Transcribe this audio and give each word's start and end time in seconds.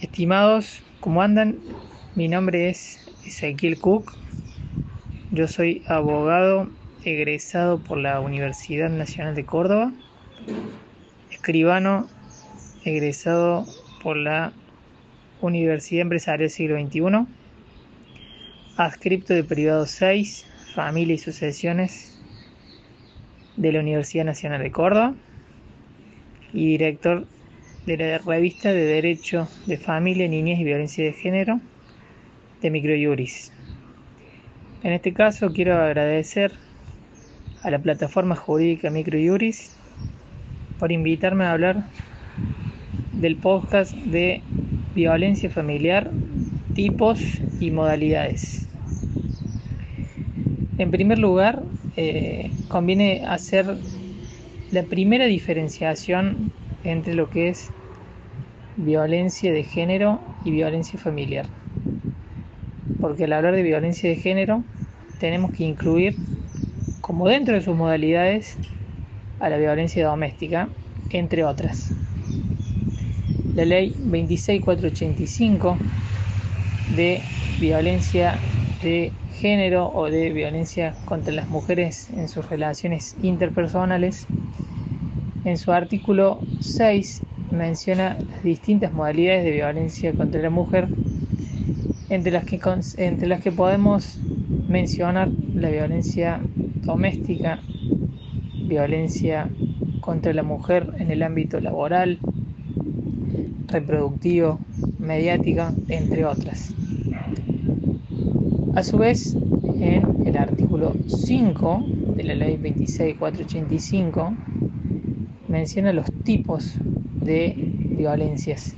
Estimados, 0.00 0.80
¿cómo 1.00 1.22
andan? 1.22 1.58
Mi 2.14 2.28
nombre 2.28 2.68
es 2.68 3.04
Ezequiel 3.26 3.80
Cook. 3.80 4.12
Yo 5.32 5.48
soy 5.48 5.82
abogado 5.88 6.68
egresado 7.02 7.80
por 7.80 7.98
la 7.98 8.20
Universidad 8.20 8.90
Nacional 8.90 9.34
de 9.34 9.44
Córdoba, 9.44 9.92
escribano 11.32 12.08
egresado 12.84 13.66
por 14.00 14.16
la 14.16 14.52
Universidad 15.40 16.02
Empresarial 16.02 16.48
Siglo 16.48 16.80
XXI, 16.80 17.26
adscripto 18.76 19.34
de 19.34 19.42
Privado 19.42 19.84
6, 19.84 20.46
Familia 20.76 21.16
y 21.16 21.18
Sucesiones 21.18 22.16
de 23.56 23.72
la 23.72 23.80
Universidad 23.80 24.26
Nacional 24.26 24.62
de 24.62 24.70
Córdoba 24.70 25.14
y 26.52 26.66
director 26.68 27.26
de 27.86 27.96
la 27.96 28.18
revista 28.18 28.72
de 28.72 28.84
Derecho 28.84 29.48
de 29.66 29.76
Familia, 29.76 30.28
Niñez 30.28 30.60
y 30.60 30.64
Violencia 30.64 31.04
de 31.04 31.12
Género 31.12 31.60
de 32.60 32.70
Microjuris. 32.70 33.52
En 34.82 34.92
este 34.92 35.12
caso 35.12 35.52
quiero 35.52 35.76
agradecer 35.76 36.52
a 37.62 37.70
la 37.70 37.78
plataforma 37.78 38.36
jurídica 38.36 38.90
Microjuris 38.90 39.76
por 40.78 40.92
invitarme 40.92 41.44
a 41.44 41.52
hablar 41.52 41.84
del 43.12 43.36
podcast 43.36 43.94
de 43.94 44.42
violencia 44.94 45.50
familiar, 45.50 46.10
tipos 46.74 47.20
y 47.60 47.70
modalidades. 47.70 48.68
En 50.78 50.90
primer 50.92 51.18
lugar, 51.18 51.62
eh, 51.96 52.50
conviene 52.68 53.24
hacer 53.26 53.76
la 54.70 54.84
primera 54.84 55.26
diferenciación 55.26 56.52
entre 56.84 57.14
lo 57.14 57.28
que 57.30 57.48
es 57.48 57.70
violencia 58.76 59.52
de 59.52 59.64
género 59.64 60.20
y 60.44 60.50
violencia 60.50 60.98
familiar. 60.98 61.46
Porque 63.00 63.24
al 63.24 63.32
hablar 63.32 63.54
de 63.54 63.62
violencia 63.62 64.08
de 64.08 64.16
género 64.16 64.62
tenemos 65.18 65.52
que 65.52 65.64
incluir 65.64 66.16
como 67.00 67.28
dentro 67.28 67.54
de 67.54 67.62
sus 67.62 67.76
modalidades 67.76 68.56
a 69.40 69.48
la 69.48 69.56
violencia 69.56 70.06
doméstica, 70.06 70.68
entre 71.10 71.44
otras. 71.44 71.92
La 73.54 73.64
ley 73.64 73.94
26485 73.98 75.76
de 76.96 77.22
violencia 77.60 78.38
de 78.82 79.12
género 79.40 79.90
o 79.92 80.10
de 80.10 80.30
violencia 80.30 80.94
contra 81.06 81.32
las 81.32 81.48
mujeres 81.48 82.10
en 82.10 82.28
sus 82.28 82.48
relaciones 82.48 83.16
interpersonales, 83.22 84.26
en 85.44 85.56
su 85.56 85.72
artículo 85.72 86.40
6 86.60 87.22
menciona 87.52 88.16
las 88.30 88.42
distintas 88.42 88.92
modalidades 88.92 89.44
de 89.44 89.52
violencia 89.52 90.12
contra 90.12 90.40
la 90.42 90.50
mujer, 90.50 90.88
entre 92.10 92.32
las 92.32 92.44
que, 93.42 93.52
podemos 93.52 94.18
mencionar 94.68 95.28
la 95.54 95.70
violencia 95.70 96.40
doméstica, 96.82 97.60
violencia 98.66 99.48
contra 100.00 100.32
la 100.32 100.42
mujer 100.42 100.90
en 100.98 101.10
el 101.10 101.22
ámbito 101.22 101.60
laboral, 101.60 102.18
reproductivo, 103.68 104.58
mediática, 104.98 105.72
entre 105.88 106.24
otras. 106.24 106.74
A 108.74 108.82
su 108.82 108.98
vez, 108.98 109.36
en 109.80 110.26
el 110.26 110.36
artículo 110.36 110.92
5 111.06 111.84
de 112.16 112.24
la 112.24 112.34
ley 112.34 112.56
26485 112.56 114.32
menciona 115.48 115.92
los 115.92 116.06
tipos 116.22 116.78
de 117.20 117.56
violencias. 117.96 118.74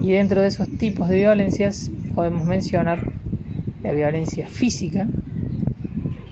Y 0.00 0.12
dentro 0.12 0.40
de 0.40 0.48
esos 0.48 0.68
tipos 0.78 1.08
de 1.08 1.16
violencias 1.16 1.90
podemos 2.14 2.46
mencionar 2.46 3.04
la 3.82 3.92
violencia 3.92 4.48
física, 4.48 5.08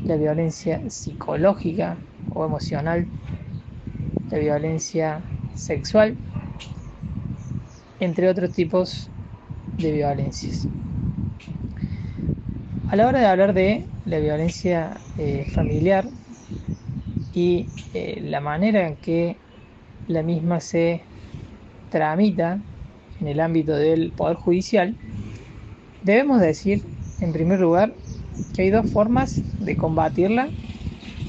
la 0.02 0.16
violencia 0.16 0.88
psicológica 0.88 1.98
o 2.28 2.44
emocional, 2.44 3.06
la 4.30 4.38
violencia 4.38 5.24
sexual, 5.54 6.16
entre 7.98 8.28
otros 8.28 8.52
tipos 8.52 9.10
de 9.76 9.92
violencias. 9.92 10.66
A 12.86 12.96
la 12.96 13.06
hora 13.06 13.20
de 13.20 13.26
hablar 13.26 13.54
de 13.54 13.88
la 14.04 14.18
violencia 14.18 15.00
eh, 15.16 15.46
familiar 15.46 16.08
y 17.32 17.72
eh, 17.92 18.20
la 18.22 18.40
manera 18.40 18.86
en 18.86 18.96
que 18.98 19.42
la 20.06 20.22
misma 20.22 20.60
se 20.60 21.10
tramita 21.88 22.62
en 23.18 23.28
el 23.28 23.40
ámbito 23.40 23.74
del 23.76 24.14
Poder 24.14 24.36
Judicial, 24.36 24.98
debemos 26.00 26.40
decir, 26.40 26.86
en 27.18 27.32
primer 27.32 27.60
lugar, 27.60 27.96
que 28.52 28.62
hay 28.62 28.70
dos 28.70 28.90
formas 28.90 29.44
de 29.58 29.76
combatirla 29.76 30.54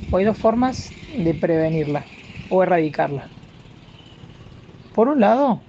o 0.10 0.18
hay 0.18 0.26
dos 0.26 0.38
formas 0.40 0.96
de 1.08 1.36
prevenirla 1.36 2.12
o 2.48 2.64
erradicarla. 2.64 3.34
Por 4.94 5.08
un 5.10 5.20
lado, 5.20 5.68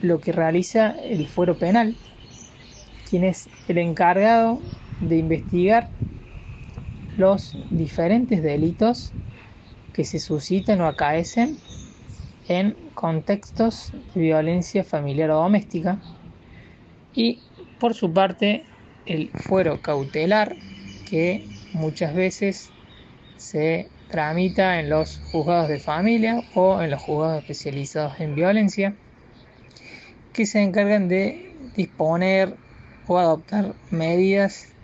lo 0.00 0.20
que 0.20 0.32
realiza 0.32 0.90
el 1.02 1.28
fuero 1.28 1.58
penal, 1.58 1.98
quien 3.04 3.24
es 3.24 3.50
el 3.66 3.78
encargado 3.78 4.66
de 4.98 5.16
investigar 5.18 5.92
los 7.14 7.56
diferentes 7.70 8.42
delitos 8.42 9.16
que 9.96 10.04
se 10.04 10.18
suscitan 10.18 10.82
o 10.82 10.86
acaecen 10.86 11.56
en 12.48 12.76
contextos 12.92 13.92
de 14.14 14.20
violencia 14.20 14.84
familiar 14.84 15.30
o 15.30 15.36
doméstica. 15.36 15.98
Y 17.14 17.40
por 17.80 17.94
su 17.94 18.12
parte 18.12 18.66
el 19.06 19.30
fuero 19.30 19.80
cautelar 19.80 20.54
que 21.08 21.48
muchas 21.72 22.14
veces 22.14 22.68
se 23.38 23.88
tramita 24.10 24.80
en 24.80 24.90
los 24.90 25.18
juzgados 25.32 25.68
de 25.70 25.78
familia 25.78 26.42
o 26.54 26.82
en 26.82 26.90
los 26.90 27.00
juzgados 27.00 27.38
especializados 27.38 28.20
en 28.20 28.34
violencia 28.34 28.94
que 30.34 30.44
se 30.44 30.60
encargan 30.60 31.08
de 31.08 31.56
disponer 31.74 32.54
o 33.06 33.16
adoptar 33.16 33.74
medidas 33.90 34.74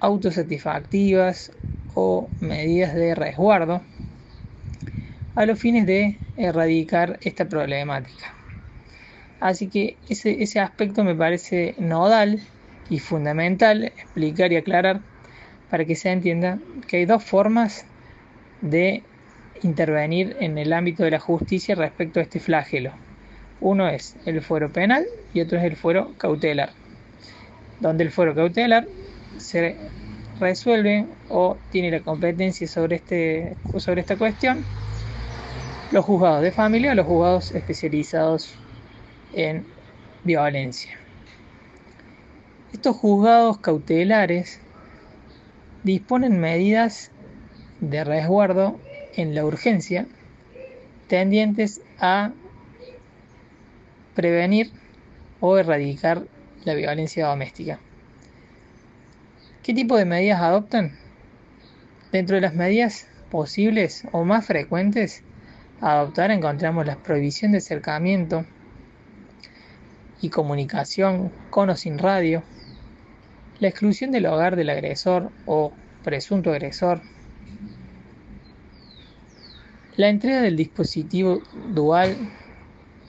autosatisfactivas 0.00 1.50
o 1.94 2.28
medidas 2.40 2.94
de 2.94 3.14
resguardo 3.14 3.80
a 5.38 5.46
los 5.46 5.60
fines 5.60 5.86
de 5.86 6.18
erradicar 6.36 7.20
esta 7.22 7.48
problemática. 7.48 8.34
Así 9.38 9.68
que 9.68 9.96
ese, 10.08 10.42
ese 10.42 10.58
aspecto 10.58 11.04
me 11.04 11.14
parece 11.14 11.76
nodal 11.78 12.40
y 12.90 12.98
fundamental 12.98 13.84
explicar 13.84 14.52
y 14.52 14.56
aclarar 14.56 14.98
para 15.70 15.84
que 15.84 15.94
se 15.94 16.10
entienda 16.10 16.58
que 16.88 16.96
hay 16.96 17.04
dos 17.04 17.22
formas 17.22 17.86
de 18.62 19.04
intervenir 19.62 20.36
en 20.40 20.58
el 20.58 20.72
ámbito 20.72 21.04
de 21.04 21.12
la 21.12 21.20
justicia 21.20 21.76
respecto 21.76 22.18
a 22.18 22.24
este 22.24 22.40
flagelo. 22.40 22.90
Uno 23.60 23.88
es 23.88 24.16
el 24.26 24.42
fuero 24.42 24.72
penal 24.72 25.06
y 25.32 25.40
otro 25.40 25.58
es 25.58 25.64
el 25.64 25.76
fuero 25.76 26.14
cautelar, 26.18 26.70
donde 27.78 28.02
el 28.02 28.10
fuero 28.10 28.34
cautelar 28.34 28.88
se 29.36 29.76
resuelve 30.40 31.06
o 31.28 31.56
tiene 31.70 31.92
la 31.92 32.00
competencia 32.00 32.66
sobre, 32.66 32.96
este, 32.96 33.56
sobre 33.76 34.00
esta 34.00 34.16
cuestión 34.16 34.64
los 35.90 36.04
juzgados 36.04 36.42
de 36.42 36.52
familia 36.52 36.92
o 36.92 36.94
los 36.94 37.06
juzgados 37.06 37.52
especializados 37.52 38.54
en 39.32 39.66
violencia. 40.24 40.98
Estos 42.72 42.96
juzgados 42.96 43.58
cautelares 43.58 44.60
disponen 45.84 46.38
medidas 46.38 47.10
de 47.80 48.04
resguardo 48.04 48.78
en 49.16 49.34
la 49.34 49.44
urgencia 49.44 50.06
tendientes 51.06 51.80
a 51.98 52.32
prevenir 54.14 54.72
o 55.40 55.56
erradicar 55.56 56.24
la 56.64 56.74
violencia 56.74 57.26
doméstica. 57.26 57.78
¿Qué 59.62 59.72
tipo 59.72 59.96
de 59.96 60.04
medidas 60.04 60.40
adoptan? 60.42 60.96
Dentro 62.12 62.34
de 62.34 62.42
las 62.42 62.54
medidas 62.54 63.06
posibles 63.30 64.06
o 64.12 64.24
más 64.24 64.46
frecuentes 64.46 65.22
adoptar 65.80 66.30
encontramos 66.30 66.86
la 66.86 66.96
prohibición 66.96 67.52
de 67.52 67.58
acercamiento 67.58 68.44
y 70.20 70.30
comunicación 70.30 71.30
con 71.50 71.70
o 71.70 71.76
sin 71.76 71.98
radio, 71.98 72.42
la 73.60 73.68
exclusión 73.68 74.10
del 74.10 74.26
hogar 74.26 74.56
del 74.56 74.70
agresor 74.70 75.30
o 75.46 75.72
presunto 76.02 76.50
agresor, 76.50 77.00
la 79.96 80.08
entrega 80.08 80.40
del 80.40 80.56
dispositivo 80.56 81.42
dual 81.74 82.16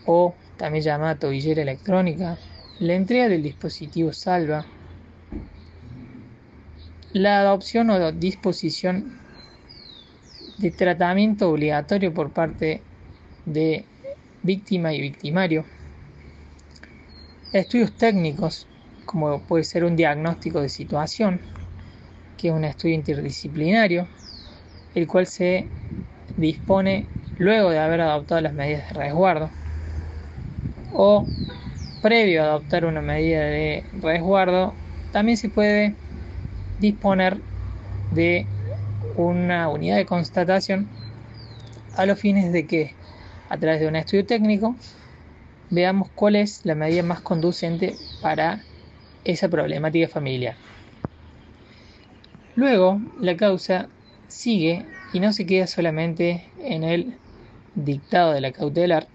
o 0.06 0.36
también 0.58 0.84
llamada 0.84 1.16
tobillera 1.16 1.62
electrónica, 1.62 2.38
la 2.80 2.94
entrega 2.94 3.30
del 3.30 3.44
dispositivo 3.44 4.12
salva, 4.12 4.66
la 7.14 7.40
adopción 7.40 7.90
o 7.90 8.12
disposición 8.12 9.20
de 10.60 10.72
tratamiento 10.72 11.50
obligatorio 11.50 12.14
por 12.14 12.34
parte 12.34 12.84
de 13.46 13.86
víctima 14.42 14.94
y 14.94 15.02
victimario, 15.02 15.66
estudios 17.54 17.96
técnicos, 17.96 18.68
como 19.06 19.42
puede 19.46 19.64
ser 19.64 19.86
un 19.86 19.96
diagnóstico 19.96 20.62
de 20.62 20.70
situación, 20.70 21.42
que 22.38 22.50
es 22.50 22.54
un 22.54 22.66
estudio 22.66 22.96
interdisciplinario, 22.96 24.08
el 24.94 25.08
cual 25.08 25.28
se 25.28 25.72
dispone 26.36 27.08
luego 27.38 27.70
de 27.70 27.80
haber 27.80 28.02
adoptado 28.02 28.42
las 28.42 28.54
medidas 28.54 28.90
de 28.90 28.96
resguardo 28.96 29.52
o 30.92 31.30
previo 32.02 32.44
a 32.44 32.48
adoptar 32.48 32.86
una 32.86 33.02
medida 33.02 33.42
de 33.46 33.90
resguardo, 33.94 34.76
también 35.12 35.38
se 35.38 35.50
puede 35.50 35.96
disponer 36.78 37.44
de 38.10 38.48
una 39.28 39.70
unidad 39.70 39.98
de 39.98 40.06
constatación 40.06 40.88
a 41.96 42.06
los 42.06 42.20
fines 42.20 42.54
de 42.54 42.66
que 42.66 42.94
a 43.50 43.58
través 43.58 43.82
de 43.82 43.88
un 43.88 43.96
estudio 43.96 44.26
técnico 44.26 44.76
veamos 45.70 46.10
cuál 46.16 46.36
es 46.36 46.66
la 46.66 46.76
medida 46.76 47.04
más 47.04 47.22
conducente 47.22 47.96
para 48.22 48.64
esa 49.26 49.50
problemática 49.50 50.08
familiar. 50.08 50.56
Luego, 52.56 53.02
la 53.20 53.36
causa 53.36 53.88
sigue 54.28 54.86
y 55.14 55.20
no 55.20 55.34
se 55.34 55.46
queda 55.46 55.68
solamente 55.68 56.46
en 56.64 56.84
el 56.84 57.16
dictado 57.76 58.34
de 58.34 58.42
la 58.42 58.52
cautelar, 58.52 59.08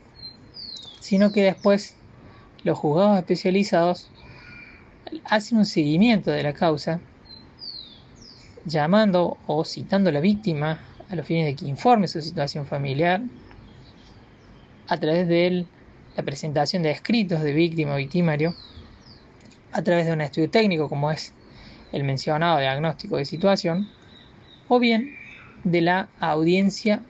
sino 1.01 1.33
que 1.33 1.43
después 1.43 1.97
los 2.63 2.79
juzgados 2.79 3.19
especializados 3.19 4.11
hacen 5.25 5.59
un 5.59 5.67
seguimiento 5.67 6.31
de 6.31 6.43
la 6.43 6.53
causa, 6.53 7.01
llamando 8.65 9.37
o 9.47 9.65
citando 9.65 10.11
a 10.11 10.13
la 10.13 10.21
víctima 10.21 10.79
a 11.11 11.17
los 11.17 11.27
fines 11.27 11.47
de 11.47 11.55
que 11.55 11.67
informe 11.67 12.09
su 12.09 12.21
situación 12.21 12.67
familiar, 12.67 13.21
a 14.89 14.99
través 14.99 15.29
de 15.29 15.67
la 16.17 16.23
presentación 16.23 16.83
de 16.83 16.91
escritos 16.91 17.43
de 17.43 17.53
víctima 17.53 17.95
o 17.95 17.97
victimario, 17.97 18.55
a 19.73 19.83
través 19.83 20.07
de 20.07 20.13
un 20.13 20.21
estudio 20.21 20.51
técnico 20.51 20.89
como 20.89 21.11
es 21.11 21.33
el 21.93 22.05
mencionado 22.05 22.59
diagnóstico 22.59 23.17
de 23.17 23.25
situación, 23.25 23.89
o 24.69 24.79
bien 24.79 25.17
de 25.65 25.81
la 25.81 26.09
audiencia 26.21 27.03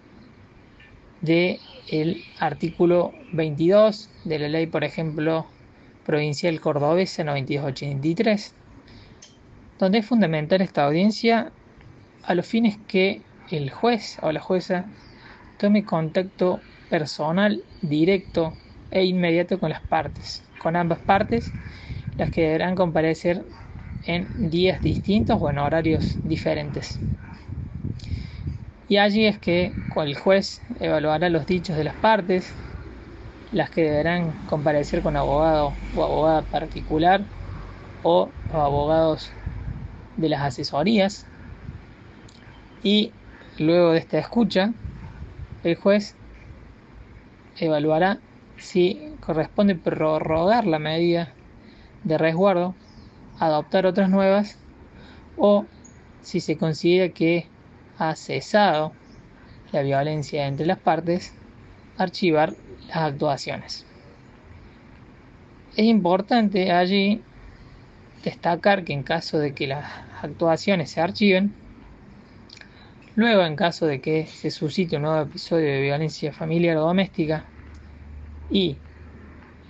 del 1.21 2.23
artículo 2.39 3.13
22 3.33 4.11
de 4.25 4.39
la 4.39 4.49
ley, 4.49 4.67
por 4.67 4.85
ejemplo, 4.85 5.47
provincial 6.05 6.61
cordobesa 6.61 7.25
9283, 7.25 8.55
donde 9.79 9.99
es 9.99 10.07
fundamental 10.07 10.61
esta 10.61 10.85
audiencia 10.85 11.53
a 12.23 12.35
los 12.35 12.47
fines 12.47 12.79
que 12.87 13.23
el 13.51 13.71
juez 13.71 14.17
o 14.23 14.33
la 14.33 14.41
jueza 14.41 14.87
tome 15.59 15.85
contacto 15.85 16.61
personal, 16.89 17.63
directo 17.81 18.55
e 18.91 19.05
inmediato 19.05 19.59
con 19.59 19.71
las 19.71 19.83
partes, 19.83 20.43
con 20.59 20.77
ambas 20.77 21.01
partes, 21.01 21.53
las 22.17 22.31
que 22.31 22.43
deberán 22.43 22.75
comparecer 22.75 23.45
en 24.03 24.31
días 24.51 24.81
distintos 24.83 25.39
o 25.41 25.51
en 25.51 25.59
horarios 25.59 26.19
diferentes. 26.23 27.01
Y 28.89 28.99
allí 28.99 29.27
es 29.27 29.39
que 29.39 29.75
el 29.97 30.17
juez 30.17 30.61
evaluará 30.79 31.29
los 31.31 31.47
dichos 31.47 31.77
de 31.77 31.85
las 31.85 31.97
partes, 31.97 32.55
las 33.51 33.71
que 33.71 33.83
deberán 33.83 34.33
comparecer 34.47 35.03
con 35.03 35.17
abogado 35.17 35.77
o 35.95 36.05
abogada 36.05 36.43
particular 36.43 37.27
o 38.03 38.31
abogados 38.49 39.31
de 40.17 40.29
las 40.29 40.43
asesorías. 40.43 41.27
Y 42.83 43.13
luego 43.59 43.93
de 43.93 43.99
esta 43.99 44.19
escucha, 44.19 44.75
el 45.63 45.77
juez 45.77 46.17
evaluará 47.57 48.21
si 48.57 49.17
corresponde 49.21 49.75
prorrogar 49.77 50.67
la 50.67 50.79
medida 50.79 51.35
de 52.03 52.19
resguardo, 52.19 52.77
adoptar 53.39 53.87
otras 53.87 54.11
nuevas 54.11 54.59
o 55.37 55.67
si 56.21 56.41
se 56.41 56.57
considera 56.57 57.13
que 57.13 57.53
ha 57.97 58.15
cesado 58.17 58.93
la 59.73 59.83
violencia 59.83 60.47
entre 60.47 60.67
las 60.67 60.81
partes, 60.81 61.33
archivar 61.97 62.57
las 62.89 62.97
actuaciones. 62.97 63.87
Es 65.77 65.85
importante 65.87 66.71
allí 66.71 67.27
destacar 68.25 68.85
que 68.85 68.93
en 68.93 69.03
caso 69.03 69.39
de 69.39 69.55
que 69.55 69.67
las 69.67 69.85
actuaciones 70.23 70.91
se 70.91 71.01
archiven, 71.01 71.53
luego 73.15 73.43
en 73.45 73.55
caso 73.55 73.87
de 73.87 74.01
que 74.01 74.27
se 74.27 74.51
suscite 74.51 74.97
un 74.97 75.03
nuevo 75.03 75.23
episodio 75.23 75.67
de 75.67 75.83
violencia 75.83 76.33
familiar 76.33 76.77
o 76.79 76.87
doméstica 76.87 77.45
y 78.51 78.77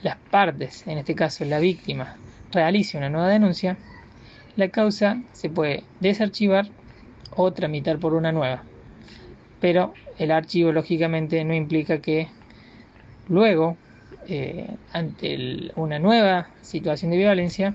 las 0.03 0.17
partes, 0.31 0.87
en 0.87 0.99
este 0.99 1.15
caso 1.15 1.45
la 1.45 1.59
víctima, 1.59 2.17
realice 2.53 2.97
una 2.97 3.11
nueva 3.11 3.29
denuncia, 3.29 3.77
la 4.57 4.69
causa 4.69 5.21
se 5.33 5.49
puede 5.49 5.83
desarchivar 6.01 6.69
o 7.37 7.53
tramitar 7.53 7.99
por 7.99 8.15
una 8.15 8.31
nueva. 8.31 8.63
Pero 9.61 9.95
el 10.19 10.31
archivo 10.31 10.71
lógicamente 10.71 11.43
no 11.45 11.55
implica 11.55 11.99
que 11.99 12.29
luego, 13.29 13.77
eh, 14.29 14.69
ante 14.93 15.73
una 15.75 15.99
nueva 15.99 16.49
situación 16.63 17.11
de 17.11 17.17
violencia, 17.17 17.75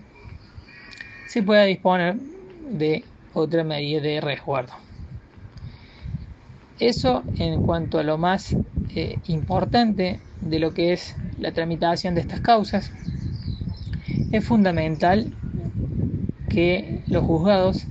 se 1.29 1.43
pueda 1.43 1.65
disponer 1.65 2.15
de 2.15 3.05
otra 3.35 3.63
medida 3.63 4.01
de 4.01 4.19
resguardo. 4.19 4.73
Eso 6.79 7.23
en 7.37 7.61
cuanto 7.61 7.99
a 7.99 8.03
lo 8.03 8.17
más 8.17 8.55
eh, 8.95 9.19
importante 9.27 10.19
de 10.41 10.59
lo 10.59 10.73
que 10.73 10.91
es 10.91 11.15
la 11.37 11.51
tramitación 11.51 12.15
de 12.15 12.21
estas 12.21 12.41
causas, 12.41 12.91
es 14.31 14.43
fundamental 14.43 15.27
que 16.49 17.03
los 17.09 17.23
juzgados 17.23 17.85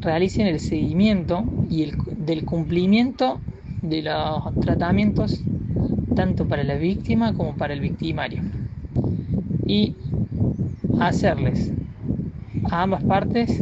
realicen 0.00 0.46
el 0.46 0.58
seguimiento 0.58 1.44
y 1.68 1.82
el, 1.82 1.98
del 2.16 2.46
cumplimiento 2.46 3.38
de 3.82 4.00
los 4.00 4.54
tratamientos 4.62 5.42
tanto 6.14 6.48
para 6.48 6.64
la 6.64 6.76
víctima 6.76 7.34
como 7.34 7.54
para 7.54 7.74
el 7.74 7.80
victimario 7.80 8.42
y 9.66 9.94
hacerles 11.00 11.70
a 12.70 12.82
ambas 12.82 13.02
partes 13.04 13.60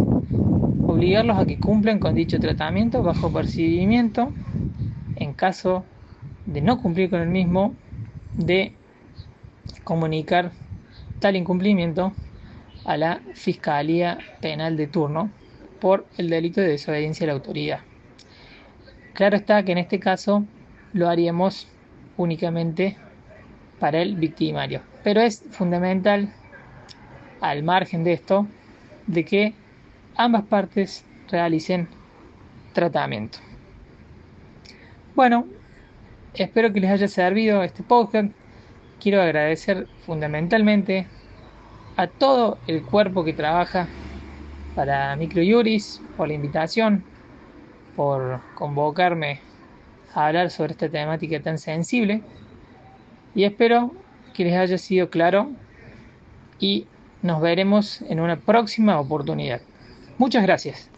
obligarlos 0.86 1.38
a 1.38 1.46
que 1.46 1.58
cumplan 1.58 1.98
con 1.98 2.14
dicho 2.14 2.38
tratamiento 2.38 3.02
bajo 3.02 3.32
percibimiento 3.32 4.32
en 5.16 5.32
caso 5.32 5.84
de 6.46 6.60
no 6.60 6.80
cumplir 6.80 7.10
con 7.10 7.20
el 7.20 7.28
mismo 7.28 7.74
de 8.36 8.72
comunicar 9.84 10.52
tal 11.20 11.36
incumplimiento 11.36 12.12
a 12.84 12.96
la 12.96 13.20
Fiscalía 13.34 14.19
Penal 14.40 14.76
de 14.76 14.86
turno 14.86 15.31
por 15.81 16.06
el 16.17 16.31
delito 16.31 16.60
de 16.60 16.69
desobediencia 16.69 17.24
a 17.24 17.29
la 17.29 17.32
autoridad. 17.34 17.81
Claro 19.14 19.36
está 19.36 19.62
que 19.62 19.72
en 19.72 19.79
este 19.79 20.00
caso 20.00 20.44
lo 20.93 21.08
haríamos 21.08 21.69
únicamente 22.17 22.96
para 23.79 24.00
el 24.02 24.17
victimario, 24.17 24.82
pero 25.02 25.20
es 25.20 25.44
fundamental, 25.50 26.32
al 27.40 27.62
margen 27.62 28.05
de 28.05 28.14
esto, 28.14 28.46
de 29.06 29.25
que 29.25 29.55
ambas 30.17 30.44
partes 30.44 31.05
realicen 31.31 31.89
tratamiento. 32.73 33.39
Bueno, 35.15 35.46
espero 36.34 36.73
que 36.73 36.81
les 36.81 36.91
haya 36.91 37.08
servido 37.08 37.63
este 37.63 37.82
podcast. 37.82 38.32
Quiero 39.01 39.23
agradecer 39.23 39.87
fundamentalmente 40.06 41.06
a 41.96 42.06
todo 42.06 42.58
el 42.67 42.82
cuerpo 42.82 43.25
que 43.25 43.32
trabaja 43.32 43.89
para 44.75 45.15
Microjuris 45.17 46.01
por 46.17 46.29
la 46.29 46.34
invitación, 46.34 47.05
por 47.94 48.41
convocarme 48.55 49.41
a 50.15 50.27
hablar 50.27 50.51
sobre 50.51 50.73
esta 50.73 50.89
temática 50.89 51.41
tan 51.41 51.58
sensible 51.58 52.23
y 53.34 53.44
espero 53.44 53.93
que 54.32 54.44
les 54.44 54.55
haya 54.55 54.79
sido 54.79 55.11
claro 55.11 55.51
y 56.58 56.87
nos 57.24 57.40
veremos 57.40 58.02
en 58.02 58.20
una 58.20 58.36
próxima 58.38 59.00
oportunidad. 59.00 59.62
Muchas 60.19 60.43
gracias. 60.43 60.94